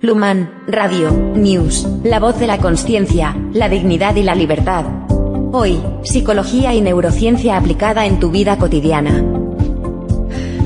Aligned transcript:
Luman, 0.00 0.64
Radio, 0.66 1.12
News, 1.12 1.86
la 2.02 2.18
voz 2.18 2.38
de 2.40 2.48
la 2.48 2.58
conciencia, 2.58 3.36
la 3.52 3.68
dignidad 3.68 4.16
y 4.16 4.24
la 4.24 4.34
libertad. 4.34 4.84
Hoy, 5.52 5.80
psicología 6.02 6.74
y 6.74 6.80
neurociencia 6.80 7.56
aplicada 7.56 8.04
en 8.04 8.18
tu 8.18 8.32
vida 8.32 8.58
cotidiana. 8.58 9.24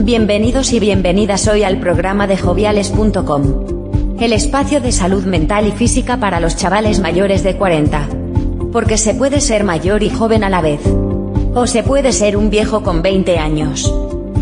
Bienvenidos 0.01 0.73
y 0.73 0.81
bienvenidas 0.81 1.47
hoy 1.47 1.63
al 1.63 1.79
programa 1.79 2.27
de 2.27 2.39
joviales.com. 2.39 4.17
El 4.19 4.33
espacio 4.33 4.81
de 4.81 4.93
salud 4.93 5.25
mental 5.25 5.67
y 5.67 5.73
física 5.73 6.17
para 6.17 6.41
los 6.41 6.57
chavales 6.57 6.99
mayores 6.99 7.43
de 7.43 7.55
40. 7.55 8.09
Porque 8.73 8.97
se 8.97 9.13
puede 9.13 9.43
ser 9.43 9.63
mayor 9.63 10.03
y 10.03 10.09
joven 10.09 10.43
a 10.43 10.49
la 10.49 10.63
vez. 10.63 10.81
O 11.55 11.67
se 11.67 11.83
puede 11.83 12.13
ser 12.13 12.39
un 12.39 12.49
viejo 12.49 12.83
con 12.83 13.03
20 13.03 13.39
años. 13.39 13.95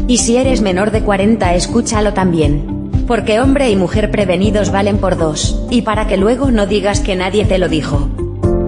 Y 0.06 0.19
si 0.19 0.37
eres 0.37 0.62
menor 0.62 0.92
de 0.92 1.03
40, 1.03 1.56
escúchalo 1.56 2.14
también. 2.14 2.76
Porque 3.06 3.38
hombre 3.38 3.70
y 3.70 3.77
mujer 3.77 4.10
prevenidos 4.10 4.73
valen 4.73 4.98
por 4.98 5.16
dos, 5.16 5.64
y 5.70 5.83
para 5.83 6.09
que 6.09 6.16
luego 6.16 6.51
no 6.51 6.66
digas 6.66 6.98
que 6.98 7.14
nadie 7.14 7.45
te 7.45 7.59
lo 7.59 7.69
dijo. 7.69 8.09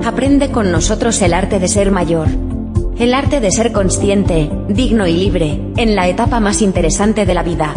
Aprende 0.04 0.50
con 0.52 0.70
nosotros 0.70 1.20
el 1.22 1.34
arte 1.34 1.58
de 1.58 1.66
ser 1.66 1.90
mayor. 1.90 2.28
El 3.00 3.14
arte 3.14 3.40
de 3.40 3.50
ser 3.50 3.72
consciente, 3.72 4.48
digno 4.68 5.08
y 5.08 5.14
libre, 5.14 5.60
en 5.76 5.96
la 5.96 6.08
etapa 6.08 6.38
más 6.38 6.62
interesante 6.62 7.26
de 7.26 7.34
la 7.34 7.42
vida. 7.42 7.74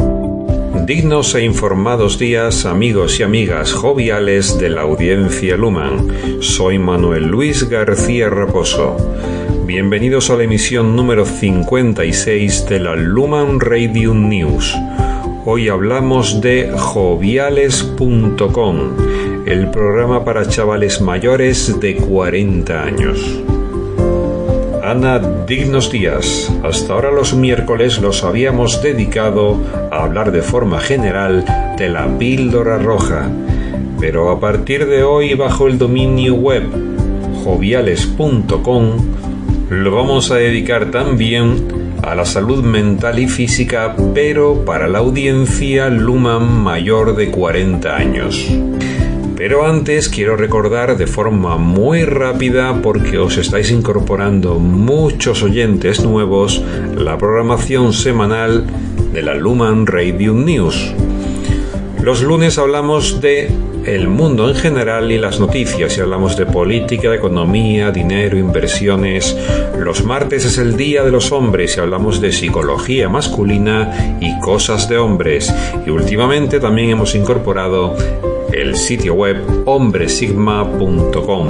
Dignos 0.86 1.34
e 1.34 1.44
informados 1.44 2.20
días, 2.20 2.66
amigos 2.66 3.20
y 3.20 3.24
amigas 3.24 3.74
joviales 3.74 4.60
de 4.60 4.70
la 4.70 4.82
audiencia 4.82 5.58
Luman. 5.58 6.42
Soy 6.42 6.78
Manuel 6.78 7.26
Luis 7.26 7.68
García 7.70 8.30
Raposo. 8.30 8.98
Bienvenidos 9.66 10.30
a 10.30 10.36
la 10.36 10.44
emisión 10.44 10.96
número 10.96 11.26
56 11.26 12.68
de 12.68 12.80
la 12.80 12.96
Luman 12.96 13.60
Radio 13.60 14.14
News 14.14 14.76
Hoy 15.44 15.70
hablamos 15.70 16.40
de 16.40 16.72
joviales.com, 16.78 18.78
el 19.48 19.72
programa 19.72 20.24
para 20.24 20.48
chavales 20.48 21.02
mayores 21.02 21.80
de 21.80 21.96
40 21.96 22.84
años. 22.84 23.42
Ana, 24.84 25.18
dignos 25.48 25.92
días. 25.92 26.54
Hasta 26.64 26.94
ahora 26.94 27.12
los 27.12 27.34
miércoles 27.34 28.00
los 28.00 28.24
habíamos 28.24 28.84
dedicado 28.84 29.58
a 29.92 30.04
hablar 30.04 30.32
de 30.32 30.44
forma 30.44 30.80
general 30.80 31.44
de 31.76 31.90
la 31.90 32.08
píldora 32.20 32.78
roja. 32.78 33.28
Pero 34.00 34.30
a 34.30 34.40
partir 34.40 34.86
de 34.86 35.02
hoy, 35.02 35.34
bajo 35.34 35.68
el 35.68 35.80
dominio 35.80 36.36
web 36.36 36.66
joviales.com, 37.44 38.92
lo 39.72 39.96
vamos 39.96 40.30
a 40.30 40.36
dedicar 40.36 40.92
también 40.92 41.81
a 42.04 42.16
la 42.16 42.26
salud 42.26 42.64
mental 42.64 43.20
y 43.20 43.28
física, 43.28 43.96
pero 44.14 44.66
para 44.66 44.88
la 44.88 45.00
audiencia 45.00 45.90
Luman 45.90 46.64
mayor 46.64 47.16
de 47.16 47.32
40 47.32 47.96
años. 47.96 48.52
Pero 49.36 49.66
antes 49.66 50.08
quiero 50.10 50.36
recordar 50.36 50.98
de 50.98 51.08
forma 51.08 51.58
muy 51.58 52.04
rápida, 52.04 52.82
porque 52.82 53.18
os 53.18 53.38
estáis 53.38 53.72
incorporando 53.72 54.60
muchos 54.60 55.42
oyentes 55.42 56.04
nuevos, 56.04 56.64
la 56.96 57.18
programación 57.18 57.94
semanal 57.94 58.66
de 59.12 59.22
la 59.22 59.34
Luman 59.34 59.88
Radio 59.88 60.34
News. 60.34 60.94
Los 62.02 62.24
lunes 62.24 62.58
hablamos 62.58 63.22
de 63.22 63.52
el 63.86 64.08
mundo 64.08 64.50
en 64.50 64.56
general 64.56 65.12
y 65.12 65.20
las 65.20 65.40
noticias. 65.40 65.94
Si 65.94 66.02
hablamos 66.02 66.36
de 66.36 66.48
política, 66.48 67.14
economía, 67.14 67.92
dinero, 67.92 68.38
inversiones. 68.38 69.38
Los 69.78 70.04
martes 70.04 70.46
es 70.46 70.58
el 70.58 70.78
Día 70.78 71.04
de 71.04 71.12
los 71.12 71.32
Hombres 71.32 71.78
y 71.78 71.80
hablamos 71.80 72.20
de 72.20 72.32
psicología 72.32 73.08
masculina 73.08 74.18
y 74.20 74.40
cosas 74.40 74.90
de 74.90 74.98
hombres. 74.98 75.54
Y 75.86 75.92
últimamente 75.92 76.60
también 76.60 76.90
hemos 76.90 77.14
incorporado 77.14 77.96
el 78.54 78.76
sitio 78.76 79.14
web 79.14 79.38
hombresigma.com. 79.66 81.48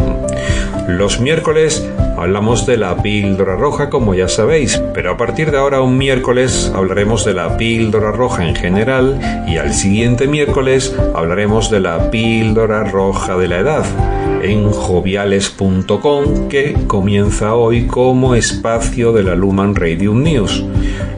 Los 0.88 1.20
miércoles 1.20 1.88
hablamos 2.18 2.66
de 2.66 2.78
la 2.78 3.02
píldora 3.02 3.56
roja, 3.56 3.90
como 3.90 4.14
ya 4.14 4.28
sabéis, 4.28 4.82
pero 4.94 5.12
a 5.12 5.18
partir 5.18 5.52
de 5.52 5.58
ahora 5.58 5.82
un 5.82 5.98
miércoles 5.98 6.72
hablaremos 6.76 7.26
de 7.26 7.34
la 7.34 7.58
píldora 7.58 8.12
roja 8.12 8.48
en 8.48 8.56
general 8.56 9.20
y 9.48 9.58
al 9.58 9.74
siguiente 9.74 10.28
miércoles 10.28 10.96
hablaremos 11.16 11.70
de 11.70 11.80
la 11.80 12.12
píldora 12.12 12.84
roja 12.84 13.38
de 13.38 13.48
la 13.48 13.60
edad 13.60 14.31
en 14.44 14.72
joviales.com 14.72 16.48
que 16.50 16.76
comienza 16.88 17.56
hoy 17.56 17.88
como 17.88 18.36
espacio 18.36 19.12
de 19.14 19.24
la 19.24 19.36
Luman 19.36 19.76
Radio 19.76 20.14
News. 20.14 20.64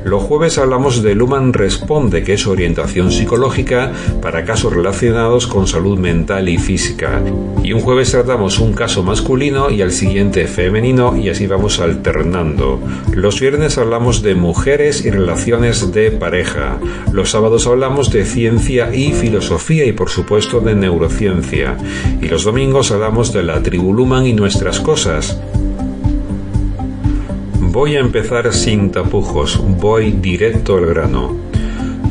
Los 0.04 0.24
jueves 0.24 0.58
hablamos 0.58 1.02
de 1.02 1.16
Luman 1.16 1.54
Responde, 1.54 2.24
que 2.24 2.34
es 2.34 2.46
orientación 2.46 3.10
psicológica 3.10 3.94
para 4.22 4.44
casos 4.44 4.74
relacionados 4.74 5.48
con 5.48 5.66
salud 5.66 5.98
mental 5.98 6.50
y 6.50 6.58
física. 6.58 7.22
Y 7.64 7.72
un 7.72 7.80
jueves 7.80 8.12
tratamos 8.12 8.60
un 8.60 8.74
caso 8.74 9.02
masculino 9.02 9.70
y 9.70 9.82
al 9.82 9.94
siguiente 9.94 10.46
femenino 10.48 11.16
y 11.16 11.30
así 11.30 11.48
vamos 11.48 11.80
alternando. 11.80 12.82
Los 13.14 13.40
viernes 13.40 13.78
hablamos 13.78 14.22
de 14.22 14.36
mujeres 14.36 15.06
y 15.06 15.10
relaciones 15.10 15.94
de 15.94 16.12
pareja. 16.12 16.78
Los 17.14 17.30
sábados 17.30 17.66
hablamos 17.66 18.12
de 18.12 18.26
ciencia 18.26 18.94
y 18.94 19.14
filosofía 19.14 19.86
y 19.86 19.94
por 19.94 20.10
supuesto 20.10 20.60
de 20.60 20.76
neurociencia. 20.76 21.78
Y 22.22 22.28
los 22.28 22.44
domingos 22.44 22.92
de 23.14 23.44
la 23.44 23.62
tribu 23.62 23.94
Luman 23.94 24.26
y 24.26 24.34
nuestras 24.34 24.80
cosas. 24.80 25.40
Voy 27.60 27.96
a 27.96 28.00
empezar 28.00 28.52
sin 28.52 28.90
tapujos, 28.90 29.62
voy 29.80 30.14
directo 30.14 30.78
al 30.78 30.88
grano. 30.88 31.36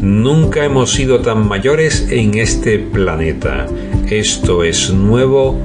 Nunca 0.00 0.64
hemos 0.64 0.92
sido 0.92 1.18
tan 1.18 1.48
mayores 1.48 2.06
en 2.08 2.38
este 2.38 2.78
planeta. 2.78 3.66
Esto 4.08 4.62
es 4.62 4.92
nuevo 4.92 5.58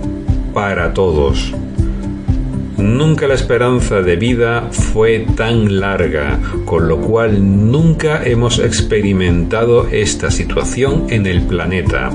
para 0.55 0.95
todos. 0.95 1.53
Nunca 2.77 3.27
la 3.27 3.35
esperanza 3.35 4.01
de 4.01 4.15
vida 4.15 4.69
fue 4.71 5.19
tan 5.35 5.79
larga, 5.79 6.39
con 6.65 6.87
lo 6.87 6.97
cual 6.97 7.69
nunca 7.69 8.23
hemos 8.25 8.57
experimentado 8.57 9.87
esta 9.87 10.31
situación 10.31 11.05
en 11.09 11.27
el 11.27 11.43
planeta. 11.43 12.11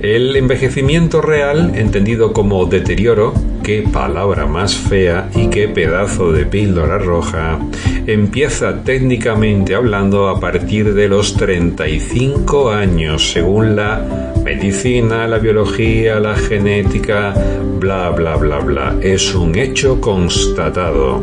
El 0.00 0.36
envejecimiento 0.36 1.22
real, 1.22 1.72
entendido 1.74 2.32
como 2.32 2.66
deterioro, 2.66 3.32
qué 3.62 3.82
palabra 3.82 4.46
más 4.46 4.76
fea 4.76 5.30
y 5.34 5.48
qué 5.48 5.68
pedazo 5.68 6.32
de 6.32 6.44
píldora 6.44 6.98
roja, 6.98 7.58
empieza 8.06 8.84
técnicamente 8.84 9.74
hablando 9.74 10.28
a 10.28 10.38
partir 10.38 10.94
de 10.94 11.08
los 11.08 11.34
35 11.34 12.70
años, 12.70 13.32
según 13.32 13.74
la 13.74 14.34
medicina, 14.44 15.26
la 15.26 15.38
biología, 15.38 16.20
la 16.20 16.36
genética, 16.36 17.34
bla, 17.80 18.10
bla, 18.10 18.36
bla, 18.36 18.58
bla. 18.58 18.96
Es 19.00 19.34
un 19.34 19.56
hecho 19.56 20.00
constatado. 20.00 21.22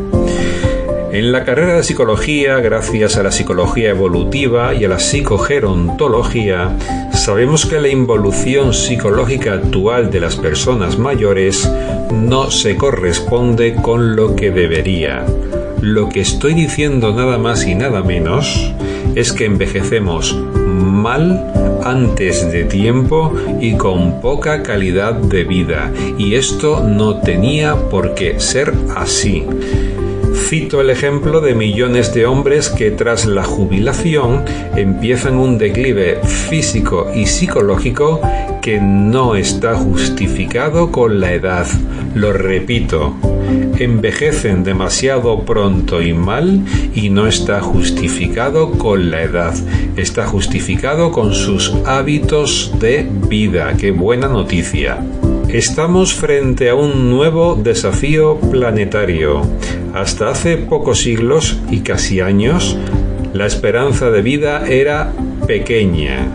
En 1.14 1.30
la 1.30 1.44
carrera 1.44 1.76
de 1.76 1.84
psicología, 1.84 2.58
gracias 2.58 3.16
a 3.16 3.22
la 3.22 3.30
psicología 3.30 3.90
evolutiva 3.90 4.74
y 4.74 4.84
a 4.84 4.88
la 4.88 4.98
psicogerontología, 4.98 6.76
sabemos 7.12 7.66
que 7.66 7.80
la 7.80 7.86
involución 7.86 8.74
psicológica 8.74 9.52
actual 9.52 10.10
de 10.10 10.18
las 10.18 10.34
personas 10.34 10.98
mayores 10.98 11.70
no 12.10 12.50
se 12.50 12.76
corresponde 12.76 13.76
con 13.76 14.16
lo 14.16 14.34
que 14.34 14.50
debería. 14.50 15.24
Lo 15.80 16.08
que 16.08 16.18
estoy 16.18 16.52
diciendo 16.54 17.14
nada 17.14 17.38
más 17.38 17.64
y 17.64 17.76
nada 17.76 18.02
menos 18.02 18.72
es 19.14 19.32
que 19.32 19.44
envejecemos 19.44 20.36
mal 20.66 21.46
antes 21.84 22.50
de 22.50 22.64
tiempo 22.64 23.32
y 23.60 23.76
con 23.76 24.20
poca 24.20 24.64
calidad 24.64 25.14
de 25.14 25.44
vida. 25.44 25.92
Y 26.18 26.34
esto 26.34 26.82
no 26.82 27.18
tenía 27.20 27.76
por 27.76 28.14
qué 28.16 28.40
ser 28.40 28.74
así. 28.96 29.46
Cito 30.48 30.82
el 30.82 30.90
ejemplo 30.90 31.40
de 31.40 31.54
millones 31.54 32.12
de 32.12 32.26
hombres 32.26 32.68
que 32.68 32.90
tras 32.90 33.24
la 33.24 33.44
jubilación 33.44 34.44
empiezan 34.76 35.36
un 35.36 35.56
declive 35.56 36.20
físico 36.22 37.10
y 37.14 37.24
psicológico 37.26 38.20
que 38.60 38.78
no 38.78 39.36
está 39.36 39.74
justificado 39.74 40.92
con 40.92 41.18
la 41.18 41.32
edad. 41.32 41.66
Lo 42.14 42.34
repito, 42.34 43.14
envejecen 43.78 44.64
demasiado 44.64 45.44
pronto 45.46 46.02
y 46.02 46.12
mal 46.12 46.60
y 46.94 47.08
no 47.08 47.26
está 47.26 47.62
justificado 47.62 48.72
con 48.72 49.10
la 49.10 49.22
edad, 49.22 49.54
está 49.96 50.26
justificado 50.26 51.10
con 51.10 51.32
sus 51.32 51.72
hábitos 51.86 52.70
de 52.78 53.08
vida. 53.28 53.74
Qué 53.78 53.92
buena 53.92 54.28
noticia. 54.28 54.98
Estamos 55.54 56.14
frente 56.14 56.68
a 56.68 56.74
un 56.74 57.10
nuevo 57.10 57.54
desafío 57.54 58.40
planetario. 58.40 59.42
Hasta 59.94 60.30
hace 60.30 60.56
pocos 60.56 61.02
siglos 61.02 61.60
y 61.70 61.78
casi 61.82 62.20
años, 62.20 62.76
la 63.34 63.46
esperanza 63.46 64.10
de 64.10 64.20
vida 64.20 64.66
era 64.66 65.12
pequeña. 65.46 66.26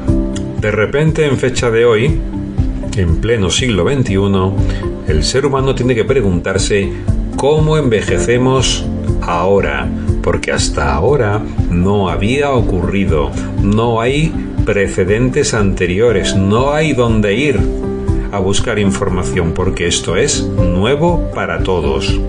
De 0.61 0.71
repente, 0.71 1.25
en 1.25 1.37
fecha 1.37 1.69
de 1.69 1.83
hoy, 1.83 2.17
en 2.95 3.17
pleno 3.17 3.49
siglo 3.49 3.85
XXI, 3.91 5.11
el 5.11 5.25
ser 5.25 5.45
humano 5.45 5.75
tiene 5.75 5.95
que 5.95 6.05
preguntarse 6.05 6.89
cómo 7.35 7.77
envejecemos 7.77 8.85
ahora, 9.21 9.85
porque 10.23 10.53
hasta 10.53 10.93
ahora 10.93 11.41
no 11.69 12.07
había 12.07 12.51
ocurrido, 12.51 13.31
no 13.61 13.99
hay 13.99 14.31
precedentes 14.63 15.53
anteriores, 15.53 16.37
no 16.37 16.71
hay 16.71 16.93
dónde 16.93 17.35
ir 17.35 17.88
a 18.31 18.39
buscar 18.39 18.79
información 18.79 19.53
porque 19.53 19.87
esto 19.87 20.15
es 20.15 20.43
nuevo 20.43 21.29
para 21.33 21.63
todos. 21.63 22.19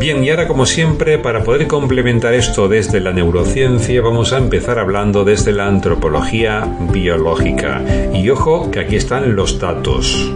Bien, 0.00 0.24
y 0.24 0.30
ahora 0.30 0.48
como 0.48 0.64
siempre, 0.64 1.18
para 1.18 1.44
poder 1.44 1.66
complementar 1.66 2.32
esto 2.32 2.68
desde 2.68 3.00
la 3.00 3.12
neurociencia, 3.12 4.00
vamos 4.00 4.32
a 4.32 4.38
empezar 4.38 4.78
hablando 4.78 5.24
desde 5.24 5.52
la 5.52 5.66
antropología 5.66 6.66
biológica. 6.90 7.82
Y 8.14 8.30
ojo 8.30 8.70
que 8.70 8.80
aquí 8.80 8.96
están 8.96 9.36
los 9.36 9.58
datos. 9.58 10.32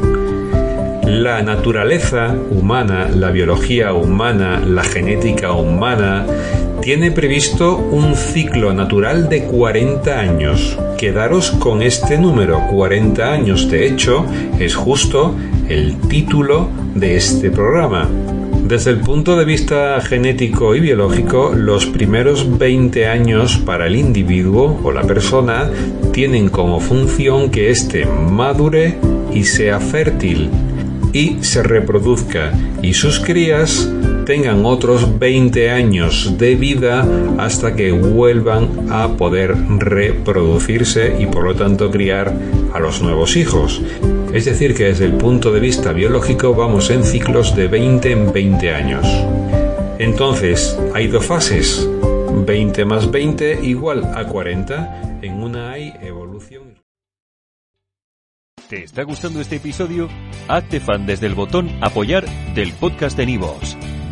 La 1.07 1.41
naturaleza 1.43 2.37
humana, 2.51 3.09
la 3.09 3.31
biología 3.31 3.95
humana, 3.95 4.61
la 4.61 4.85
genética 4.85 5.53
humana, 5.53 6.27
tiene 6.85 7.11
previsto 7.11 7.79
un 7.79 8.15
ciclo 8.15 8.75
natural 8.75 9.31
de 9.31 9.45
40 9.45 10.21
años. 10.21 10.79
Quedaros 10.99 11.51
con 11.53 11.81
este 11.81 12.19
número, 12.19 12.61
40 12.71 13.33
años. 13.33 13.71
De 13.71 13.87
hecho, 13.87 14.27
es 14.59 14.75
justo 14.75 15.35
el 15.67 15.97
título 16.09 16.69
de 16.95 17.17
este 17.17 17.51
programa. 17.51 18.07
Desde 18.69 18.91
el 18.91 19.01
punto 19.01 19.35
de 19.35 19.47
vista 19.47 19.99
genético 20.03 20.75
y 20.75 20.81
biológico, 20.81 21.55
los 21.57 21.87
primeros 21.87 22.59
20 22.59 23.07
años 23.07 23.57
para 23.57 23.87
el 23.87 23.97
individuo 23.97 24.79
o 24.85 24.93
la 24.93 25.05
persona 25.05 25.71
tienen 26.13 26.51
como 26.51 26.81
función 26.81 27.51
que 27.51 27.71
éste 27.71 28.05
madure 28.05 28.99
y 29.33 29.45
sea 29.45 29.81
fértil 29.81 30.51
y 31.15 31.39
se 31.41 31.63
reproduzca 31.63 32.53
y 32.83 32.93
sus 32.93 33.21
crías 33.21 33.89
tengan 34.25 34.65
otros 34.65 35.19
20 35.19 35.71
años 35.71 36.37
de 36.39 36.55
vida 36.57 37.07
hasta 37.39 37.75
que 37.75 37.93
vuelvan 37.93 38.89
a 38.91 39.09
poder 39.17 39.55
reproducirse 39.79 41.17
y 41.21 41.27
por 41.27 41.45
lo 41.45 41.55
tanto 41.55 41.91
criar 41.91 42.33
a 42.73 42.81
los 42.81 43.03
nuevos 43.03 43.37
hijos. 43.37 43.83
Es 44.33 44.47
decir, 44.47 44.75
que 44.75 44.85
desde 44.85 45.05
el 45.05 45.13
punto 45.15 45.53
de 45.53 45.61
vista 45.61 45.93
biológico 45.93 46.55
vamos 46.55 46.91
en 46.91 47.05
ciclos 47.05 47.55
de 47.55 47.69
20 47.69 48.11
en 48.11 48.33
20 48.33 48.75
años. 48.75 49.07
Entonces, 49.99 50.79
hay 50.93 51.07
dos 51.07 51.25
fases. 51.25 51.89
20 52.47 52.85
más 52.85 53.11
20 53.11 53.61
igual 53.63 54.05
a 54.15 54.27
40. 54.27 55.21
En 55.23 55.43
una 55.43 55.71
hay 55.73 55.95
evolución. 56.03 56.75
¿Te 58.69 58.83
está 58.83 59.03
gustando 59.05 59.41
este 59.41 59.57
episodio? 59.57 60.09
Hazte 60.49 60.81
fan 60.81 61.07
desde 61.07 61.27
el 61.27 61.35
botón 61.35 61.71
apoyar 61.81 62.25
del 62.55 62.73
podcast 62.73 63.17
de 63.17 63.27
Nivos. 63.27 63.77